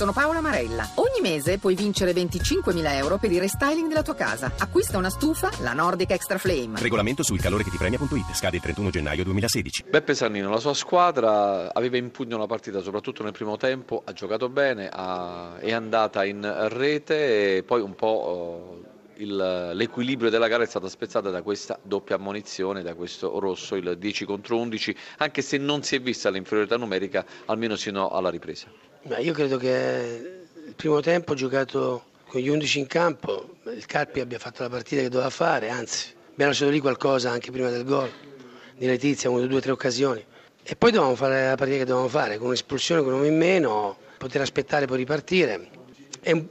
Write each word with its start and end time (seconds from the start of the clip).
Sono 0.00 0.12
Paola 0.14 0.40
Marella. 0.40 0.88
Ogni 0.94 1.20
mese 1.20 1.58
puoi 1.58 1.74
vincere 1.74 2.12
25.000 2.12 2.94
euro 2.94 3.18
per 3.18 3.30
il 3.32 3.38
restyling 3.38 3.86
della 3.86 4.00
tua 4.02 4.14
casa. 4.14 4.50
Acquista 4.56 4.96
una 4.96 5.10
stufa, 5.10 5.50
la 5.60 5.74
Nordic 5.74 6.12
Extra 6.12 6.38
Flame. 6.38 6.80
Regolamento 6.80 7.22
sul 7.22 7.38
calore 7.38 7.64
che 7.64 7.68
ti 7.70 7.76
premia.it. 7.76 8.32
Scade 8.32 8.56
il 8.56 8.62
31 8.62 8.88
gennaio 8.88 9.24
2016. 9.24 9.84
Beppe 9.90 10.14
Sannino, 10.14 10.48
la 10.48 10.58
sua 10.58 10.72
squadra 10.72 11.74
aveva 11.74 11.98
in 11.98 12.10
pugno 12.12 12.38
la 12.38 12.46
partita, 12.46 12.80
soprattutto 12.80 13.22
nel 13.22 13.32
primo 13.32 13.58
tempo, 13.58 14.00
ha 14.02 14.14
giocato 14.14 14.48
bene, 14.48 14.88
ha- 14.90 15.58
è 15.58 15.70
andata 15.70 16.24
in 16.24 16.50
rete 16.70 17.58
e 17.58 17.62
poi 17.62 17.82
un 17.82 17.94
po' 17.94 18.06
oh, 18.06 18.82
il- 19.16 19.72
l'equilibrio 19.74 20.30
della 20.30 20.48
gara 20.48 20.62
è 20.62 20.66
stato 20.66 20.88
spezzato 20.88 21.28
da 21.28 21.42
questa 21.42 21.78
doppia 21.82 22.14
ammonizione, 22.16 22.80
da 22.80 22.94
questo 22.94 23.38
rosso, 23.38 23.74
il 23.76 23.98
10 23.98 24.24
contro 24.24 24.56
11, 24.56 24.96
anche 25.18 25.42
se 25.42 25.58
non 25.58 25.82
si 25.82 25.94
è 25.96 26.00
vista 26.00 26.30
l'inferiorità 26.30 26.78
numerica, 26.78 27.22
almeno 27.44 27.76
sino 27.76 28.08
alla 28.08 28.30
ripresa. 28.30 28.88
Ma 29.02 29.18
io 29.18 29.32
credo 29.32 29.56
che 29.56 30.42
il 30.66 30.74
primo 30.74 31.00
tempo 31.00 31.34
giocato 31.34 32.04
con 32.26 32.40
gli 32.40 32.48
11 32.48 32.78
in 32.80 32.86
campo, 32.86 33.56
il 33.74 33.86
Carpi 33.86 34.20
abbia 34.20 34.38
fatto 34.38 34.62
la 34.62 34.68
partita 34.68 35.00
che 35.00 35.08
doveva 35.08 35.30
fare, 35.30 35.70
anzi 35.70 36.12
abbiamo 36.32 36.50
lasciato 36.50 36.70
lì 36.70 36.80
qualcosa 36.80 37.30
anche 37.30 37.50
prima 37.50 37.70
del 37.70 37.84
gol 37.84 38.10
di 38.76 38.86
Letizia, 38.86 39.30
avuto 39.30 39.46
due 39.46 39.60
tre 39.60 39.72
occasioni. 39.72 40.24
E 40.62 40.76
poi 40.76 40.90
dovevamo 40.90 41.16
fare 41.16 41.48
la 41.48 41.54
partita 41.56 41.78
che 41.78 41.84
dovevamo 41.84 42.08
fare, 42.08 42.36
con 42.36 42.48
un'espulsione, 42.48 43.00
con 43.00 43.12
un 43.12 43.20
uomo 43.20 43.30
in 43.30 43.38
meno, 43.38 43.96
poter 44.18 44.42
aspettare 44.42 44.86
poi 44.86 44.98
ripartire. 44.98 45.68
Il- 46.24 46.48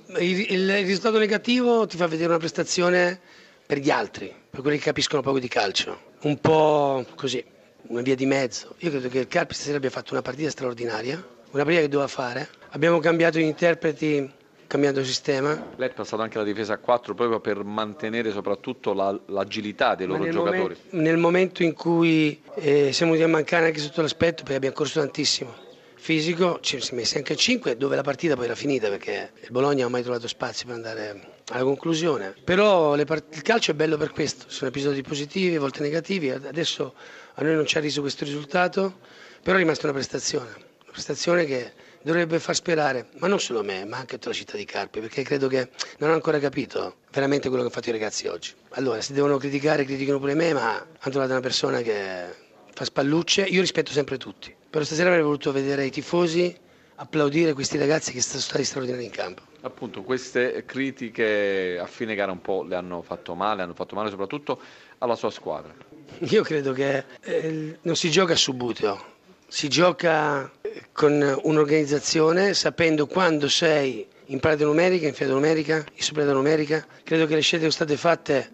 il 0.50 0.84
risultato 0.84 1.20
negativo 1.20 1.86
ti 1.86 1.98
fa 1.98 2.08
vedere 2.08 2.30
una 2.30 2.40
prestazione 2.40 3.20
per 3.66 3.78
gli 3.78 3.92
altri, 3.92 4.34
per 4.50 4.62
quelli 4.62 4.78
che 4.78 4.86
capiscono 4.86 5.22
poco 5.22 5.38
di 5.38 5.48
calcio, 5.48 5.98
un 6.22 6.40
po' 6.42 7.06
così, 7.16 7.44
una 7.90 8.02
via 8.02 8.16
di 8.16 8.26
mezzo. 8.26 8.74
Io 8.80 8.90
credo 8.90 9.08
che 9.08 9.20
il 9.20 9.28
Carpi 9.28 9.54
stasera 9.54 9.78
abbia 9.78 9.92
fatto 9.92 10.14
una 10.14 10.24
partita 10.24 10.50
straordinaria, 10.50 11.24
una 11.52 11.64
partita 11.64 11.82
che 11.82 11.88
doveva 11.90 12.08
fare. 12.08 12.48
Abbiamo 12.70 13.00
cambiato 13.00 13.40
gli 13.40 13.44
interpreti 13.44 14.32
cambiando 14.68 15.04
sistema. 15.04 15.72
Lei 15.78 15.90
è 15.90 15.94
passato 15.94 16.22
anche 16.22 16.38
alla 16.38 16.46
difesa 16.46 16.74
a 16.74 16.78
4 16.78 17.16
proprio 17.16 17.40
per 17.40 17.64
mantenere 17.64 18.32
soprattutto 18.32 18.94
la- 18.94 19.20
l'agilità 19.28 19.96
dei 19.96 20.06
loro 20.06 20.22
nel, 20.24 20.32
giocatori. 20.32 20.76
momen- 20.92 21.04
nel 21.04 21.18
momento 21.18 21.64
in 21.64 21.74
cui 21.74 22.40
eh, 22.56 22.92
siamo 22.94 23.14
venuti 23.14 23.28
a 23.30 23.34
mancare 23.34 23.66
anche 23.66 23.80
sotto 23.80 24.02
l'aspetto, 24.02 24.44
perché 24.44 24.56
abbiamo 24.58 24.76
corso 24.76 25.00
tantissimo, 25.00 25.52
fisico, 25.96 26.60
ci 26.62 26.80
si 26.80 26.92
è 26.92 26.96
messi 26.96 27.18
anche 27.18 27.34
a 27.34 27.36
5, 27.36 27.78
dove 27.78 27.96
la 27.96 28.04
partita 28.04 28.36
poi 28.36 28.46
era 28.46 28.54
finita 28.56 28.90
perché 28.90 29.32
il 29.42 29.50
Bologna 29.50 29.80
non 29.80 29.88
ha 29.88 29.90
mai 29.90 30.04
trovato 30.04 30.28
spazio 30.28 30.68
per 30.68 30.76
andare 30.76 31.22
alla 31.50 31.64
conclusione. 31.64 32.36
Però 32.44 32.96
part- 33.06 33.36
il 33.36 33.42
calcio 33.42 33.72
è 33.72 33.74
bello 33.74 33.98
per 33.98 34.12
questo, 34.12 34.46
sono 34.50 34.70
episodi 34.70 35.02
positivi, 35.02 35.56
a 35.56 35.60
volte 35.60 35.82
negativi, 35.82 36.30
adesso 36.30 36.94
a 37.34 37.42
noi 37.44 37.56
non 37.56 37.66
ci 37.66 37.76
ha 37.78 37.82
riso 37.82 38.02
questo 38.02 38.24
risultato, 38.24 39.00
però 39.42 39.56
è 39.56 39.60
rimasta 39.60 39.86
una 39.88 39.94
prestazione, 39.96 40.52
prestazione 40.92 41.46
che 41.46 41.74
dovrebbe 42.02 42.40
far 42.40 42.56
sperare, 42.56 43.08
ma 43.18 43.28
non 43.28 43.40
solo 43.40 43.64
me, 43.64 43.86
ma 43.86 43.98
anche 43.98 44.16
tutta 44.16 44.30
la 44.30 44.36
città 44.36 44.58
di 44.58 44.66
Carpi, 44.66 45.00
perché 45.00 45.24
credo 45.24 45.48
che 45.48 45.70
non 45.98 46.08
hanno 46.10 46.14
ancora 46.14 46.40
capito 46.40 46.98
veramente 47.12 47.50
quello 47.50 47.64
che 47.64 47.70
hanno 47.70 47.82
fatto 47.82 47.90
i 47.90 48.00
ragazzi 48.00 48.28
oggi. 48.28 48.54
Allora, 48.72 49.02
se 49.02 49.14
devono 49.14 49.38
criticare, 49.38 49.84
criticano 49.84 50.20
pure 50.20 50.34
me, 50.34 50.54
ma 50.54 50.76
hanno 50.76 51.12
trovato 51.12 51.32
una 51.32 51.42
persona 51.42 51.82
che 51.82 52.26
fa 52.74 52.86
spallucce, 52.86 53.44
io 53.44 53.62
rispetto 53.62 53.92
sempre 53.92 54.18
tutti, 54.18 54.56
però 54.70 54.84
stasera 54.84 55.10
avrei 55.10 55.24
voluto 55.24 55.52
vedere 55.52 55.86
i 55.86 55.92
tifosi 55.92 56.56
applaudire 56.96 57.54
questi 57.54 57.78
ragazzi 57.78 58.12
che 58.12 58.22
sono 58.22 58.42
stati 58.42 58.64
straordinari 58.64 59.06
in 59.06 59.12
campo. 59.12 59.44
Appunto, 59.62 60.04
queste 60.04 60.64
critiche 60.66 61.78
a 61.80 61.86
fine 61.86 62.16
gara 62.16 62.32
un 62.32 62.42
po' 62.42 62.64
le 62.64 62.76
hanno 62.76 63.02
fatto 63.02 63.36
male, 63.36 63.62
hanno 63.62 63.74
fatto 63.74 63.96
male 63.96 64.10
soprattutto 64.10 64.60
alla 65.00 65.16
sua 65.16 65.30
squadra. 65.30 65.74
Io 66.20 66.44
credo 66.44 66.74
che 66.74 67.04
eh, 67.22 67.78
non 67.82 67.96
si 67.96 68.10
gioca 68.10 68.36
subito, 68.36 69.18
si 69.48 69.68
gioca 69.68 70.52
con 70.92 71.40
un'organizzazione 71.44 72.54
sapendo 72.54 73.08
quando 73.08 73.48
sei 73.50 74.08
in 74.26 74.40
parata 74.40 74.64
numerica, 74.66 75.08
in 75.08 75.14
fila 75.14 75.34
numerica, 75.34 75.78
in 75.78 76.02
superata 76.04 76.34
numerica. 76.34 76.86
Credo 77.04 77.26
che 77.26 77.36
le 77.36 77.42
scelte 77.42 77.66
che 77.66 77.72
sono 77.72 77.86
state 77.86 77.98
fatte 78.00 78.50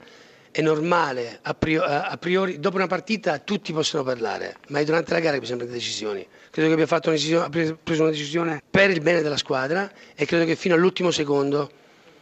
è 0.52 0.62
normale, 0.62 1.40
a 1.42 1.54
prio- 1.54 1.84
a 1.84 2.16
priori, 2.18 2.60
dopo 2.60 2.78
una 2.78 2.88
partita 2.88 3.40
tutti 3.40 3.74
possono 3.74 4.04
parlare, 4.04 4.56
ma 4.70 4.80
è 4.80 4.86
durante 4.86 5.12
la 5.12 5.20
gara 5.20 5.34
che 5.34 5.42
bisogna 5.42 5.58
prendere 5.58 5.82
decisioni. 5.82 6.26
Credo 6.50 6.70
che 6.70 6.74
abbia 6.76 6.88
fatto 6.88 7.10
una 7.10 7.18
decisione, 7.18 7.50
preso 7.84 8.02
una 8.04 8.12
decisione 8.12 8.64
per 8.70 8.90
il 8.90 9.02
bene 9.02 9.22
della 9.22 9.36
squadra 9.36 9.92
e 10.16 10.26
credo 10.26 10.46
che 10.46 10.56
fino 10.56 10.74
all'ultimo 10.76 11.12
secondo, 11.12 11.70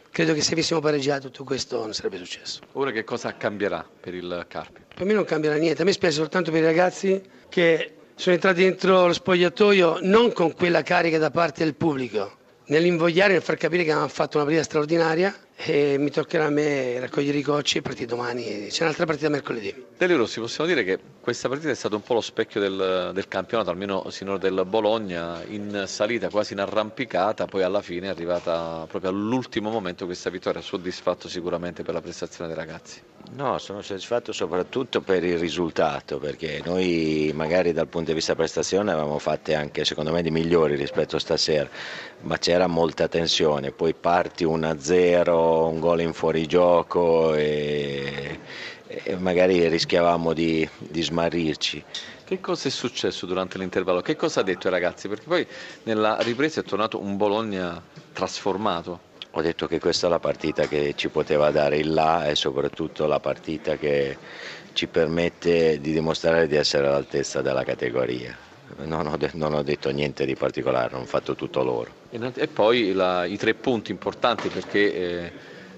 credo 0.09 0.34
che 0.34 0.41
se 0.41 0.53
avessimo 0.53 0.79
pareggiato 0.79 1.28
tutto 1.28 1.44
questo 1.44 1.79
non 1.79 1.94
sarebbe 1.94 2.18
successo. 2.18 2.62
Ora 2.72 2.89
che 2.89 3.03
cosa 3.03 3.38
cambierà 3.38 3.88
per 4.00 4.16
il 4.16 4.45
Carpi? 4.47 4.81
Per 4.95 5.06
me 5.06 5.13
non 5.13 5.25
cambierà 5.25 5.57
niente, 5.57 5.84
a 5.84 5.85
me 5.85 5.91
spiace 5.91 6.16
soltanto 6.16 6.50
per 6.50 6.62
i 6.62 6.66
ragazzi 6.66 7.22
che 7.50 7.94
sono 8.16 8.35
entrati 8.35 8.62
dentro 8.63 9.07
lo 9.07 9.13
spogliatoio 9.13 10.00
non 10.01 10.31
con 10.31 10.53
quella 10.53 10.84
carica 10.84 11.18
da 11.18 11.31
parte 11.31 11.63
del 11.63 11.75
pubblico, 11.75 12.38
nell'invogliare, 12.68 13.34
nel 13.34 13.41
far 13.41 13.57
capire 13.57 13.84
che 13.84 13.91
hanno 13.91 14.07
fatto 14.07 14.38
una 14.38 14.46
partita 14.46 14.63
straordinaria 14.63 15.35
e 15.66 15.97
mi 15.97 16.09
toccherà 16.09 16.46
a 16.46 16.50
me 16.50 17.00
raccogliere 17.00 17.38
i 17.38 17.41
cocci 17.41 17.78
e 17.78 17.81
partire 17.81 18.06
domani, 18.06 18.68
c'è 18.69 18.84
un'altra 18.84 19.06
partita 19.06 19.29
mercoledì. 19.29 19.85
Delio 19.97 20.18
Rossi, 20.18 20.40
possiamo 20.40 20.69
dire 20.69 20.84
che 20.84 21.00
questa 21.22 21.47
partita 21.47 21.72
è 21.72 21.75
stata 21.75 21.96
un 21.96 22.01
po' 22.01 22.16
lo 22.16 22.22
specchio 22.22 22.59
del, 22.59 23.12
del 23.13 23.28
campionato, 23.29 23.69
almeno 23.69 24.09
sinora 24.09 24.38
del 24.38 24.66
Bologna, 24.68 25.41
in 25.47 25.85
salita, 25.88 26.29
quasi 26.29 26.53
in 26.53 26.59
arrampicata, 26.59 27.46
poi 27.46 27.63
alla 27.63 27.81
fine 27.81 28.07
è 28.07 28.09
arrivata 28.09 28.85
proprio 28.90 29.12
all'ultimo 29.12 29.69
momento 29.69 30.06
questa 30.06 30.29
vittoria, 30.29 30.59
soddisfatto 30.59 31.29
sicuramente 31.29 31.84
per 31.84 31.94
la 31.94 32.01
prestazione 32.01 32.53
dei 32.53 32.57
ragazzi. 32.57 33.01
No, 33.35 33.57
sono 33.57 33.81
soddisfatto 33.81 34.34
soprattutto 34.34 35.00
per 35.01 35.24
il 35.24 35.40
risultato, 35.40 36.19
perché 36.19 36.62
noi 36.66 37.31
magari 37.34 37.72
dal 37.72 37.88
punto 37.88 38.09
di 38.09 38.16
vista 38.16 38.35
prestazione 38.35 38.91
avevamo 38.91 39.18
fatte 39.18 39.56
anche 39.56 39.85
secondo 39.85 40.12
me 40.12 40.22
di 40.22 40.30
migliori 40.30 40.75
rispetto 40.75 41.16
a 41.16 41.19
stasera, 41.19 41.69
ma 42.22 42.38
c'era 42.38 42.68
molta 42.68 43.07
tensione, 43.07 43.72
poi 43.72 43.94
parti 43.94 44.44
1-0, 44.44 45.53
un 45.68 45.80
gol 45.80 46.02
in 46.02 46.14
fuorigioco 46.14 47.34
e, 47.36 48.40
e 48.88 49.16
magari 49.18 49.68
rischiavamo 49.68 50.34
di, 50.34 50.68
di 50.78 51.02
smarrirci. 51.02 51.84
Che 52.25 52.40
cosa 52.40 52.68
è 52.68 52.72
successo 52.72 53.25
durante 53.25 53.58
l'intervallo? 53.58 54.02
Che 54.02 54.16
cosa 54.16 54.40
ha 54.40 54.44
detto 54.44 54.68
ai 54.68 54.74
ragazzi? 54.74 55.08
Perché 55.08 55.25
poi 55.28 55.46
nella 55.84 56.18
ripresa 56.22 56.62
è 56.62 56.63
tornato 56.63 57.00
un 57.00 57.18
Bologna 57.18 57.81
trasformato. 58.13 59.12
Ho 59.31 59.42
detto 59.42 59.68
che 59.68 59.80
questa 59.80 60.08
è 60.08 60.09
la 60.09 60.19
partita 60.19 60.68
che 60.68 60.94
ci 60.96 61.09
poteva 61.09 61.50
dare 61.52 61.78
il 61.78 61.92
là 61.92 62.28
e 62.28 62.36
soprattutto 62.36 63.08
la 63.08 63.19
partita 63.19 63.78
che 63.78 64.18
ci 64.74 64.88
permette 64.88 65.80
di 65.80 65.92
dimostrare 65.92 66.47
di 66.47 66.56
essere 66.56 66.88
all'altezza 66.88 67.42
della 67.42 67.63
categoria. 67.63 68.53
Non 68.78 69.07
ho, 69.07 69.17
de- 69.17 69.31
non 69.34 69.53
ho 69.53 69.63
detto 69.63 69.89
niente 69.91 70.25
di 70.25 70.35
particolare, 70.35 70.95
hanno 70.95 71.06
fatto 71.06 71.35
tutto 71.35 71.63
loro. 71.63 71.91
E 72.09 72.47
poi 72.47 72.94
la- 72.94 73.25
i 73.25 73.38
tre 73.38 73.53
punti 73.53 73.91
importanti 73.91 74.50
perché 74.50 74.94
eh, 74.94 75.31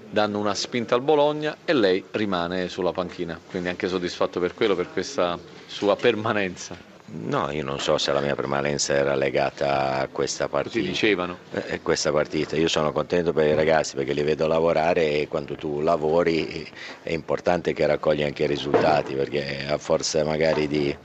danno 0.09 0.39
una 0.39 0.53
spinta 0.53 0.95
al 0.95 1.01
Bologna 1.01 1.57
e 1.66 1.73
lei 1.73 2.03
rimane 2.11 2.69
sulla 2.69 2.91
panchina, 2.91 3.39
quindi 3.50 3.69
anche 3.69 3.88
soddisfatto 3.88 4.39
per 4.39 4.53
quello, 4.53 4.75
per 4.75 4.89
questa 4.91 5.38
sua 5.67 5.95
permanenza. 5.95 6.94
No, 7.07 7.51
io 7.51 7.63
non 7.63 7.79
so 7.79 8.00
se 8.00 8.11
la 8.11 8.19
mia 8.19 8.34
permanenza 8.34 8.94
era 8.94 9.13
legata 9.13 10.00
a 10.00 10.07
questa 10.07 10.47
partita. 10.47 10.88
dicevano. 10.88 11.38
Eh, 11.51 11.79
questa 11.81 12.11
partita. 12.11 12.55
Io 12.55 12.67
sono 12.67 12.91
contento 12.91 13.31
per 13.31 13.45
i 13.45 13.53
ragazzi 13.53 13.95
perché 13.95 14.11
li 14.13 14.23
vedo 14.23 14.47
lavorare 14.47 15.19
e 15.19 15.28
quando 15.28 15.53
tu 15.55 15.81
lavori 15.81 16.67
è 17.03 17.11
importante 17.11 17.73
che 17.73 17.85
raccogli 17.85 18.23
anche 18.23 18.45
i 18.45 18.47
risultati 18.47 19.13
perché 19.13 19.67
a 19.69 19.78
forza 19.78 20.23
magari 20.23 20.67
di, 20.67 20.97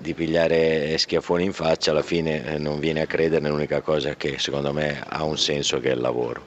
di 0.00 0.14
pigliare 0.14 0.96
schiaffoni 0.96 1.44
in 1.44 1.52
faccia 1.52 1.90
alla 1.90 2.02
fine 2.02 2.54
eh, 2.54 2.58
non 2.58 2.78
viene 2.78 3.02
a 3.02 3.06
credere 3.06 3.42
nell'unica 3.42 3.82
cosa 3.82 4.14
che 4.14 4.38
secondo 4.38 4.72
me 4.72 5.04
ha 5.06 5.24
un 5.24 5.36
senso 5.36 5.78
che 5.78 5.90
è 5.90 5.94
il 5.94 6.00
lavoro. 6.00 6.42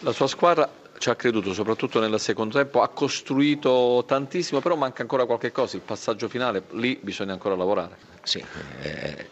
La 0.00 0.12
sua 0.12 0.26
squadra 0.26 0.70
ci 0.96 1.10
ha 1.10 1.14
creduto 1.14 1.52
soprattutto 1.52 2.00
nel 2.00 2.18
secondo 2.18 2.56
tempo, 2.56 2.80
ha 2.80 2.88
costruito 2.88 4.04
tantissimo, 4.06 4.60
però 4.60 4.74
manca 4.74 5.02
ancora 5.02 5.26
qualche 5.26 5.52
cosa, 5.52 5.76
il 5.76 5.82
passaggio 5.82 6.28
finale, 6.28 6.62
lì 6.70 6.98
bisogna 7.00 7.32
ancora 7.32 7.54
lavorare. 7.56 7.96
Sì, 8.22 8.42
eh, 8.82 9.26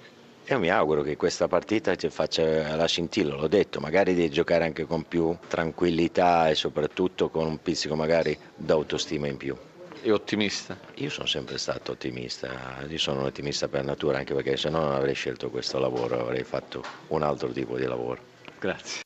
io 0.47 0.59
mi 0.59 0.69
auguro 0.69 1.03
che 1.03 1.17
questa 1.17 1.49
partita 1.49 1.95
ci 1.97 2.11
faccia 2.11 2.77
la 2.77 2.87
scintilla, 2.87 3.35
l'ho 3.35 3.49
detto, 3.49 3.81
magari 3.81 4.15
di 4.15 4.29
giocare 4.29 4.65
anche 4.65 4.85
con 4.85 5.05
più 5.09 5.35
tranquillità 5.49 6.51
e 6.51 6.55
soprattutto 6.55 7.31
con 7.31 7.47
un 7.47 7.63
pizzico 7.63 7.97
magari 7.97 8.39
d'autostima 8.55 9.27
in 9.27 9.39
più. 9.39 9.57
È 10.03 10.11
ottimista. 10.13 10.77
Io 10.97 11.11
sono 11.11 11.27
sempre 11.27 11.59
stato 11.59 11.93
ottimista, 11.93 12.85
io 12.87 12.99
sono 12.99 13.21
un 13.21 13.27
ottimista 13.27 13.67
per 13.67 13.85
natura 13.85 14.19
anche 14.19 14.35
perché 14.35 14.57
se 14.57 14.69
no 14.71 14.81
non 14.81 14.93
avrei 14.93 15.15
scelto 15.15 15.51
questo 15.51 15.79
lavoro, 15.79 16.21
avrei 16.21 16.45
fatto 16.45 16.83
un 17.09 17.23
altro 17.23 17.49
tipo 17.49 17.77
di 17.77 17.85
lavoro. 17.85 18.23
Grazie. 18.59 19.05